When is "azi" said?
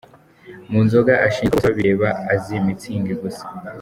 2.33-2.55